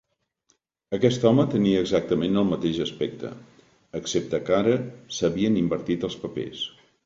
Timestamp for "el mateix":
2.41-2.81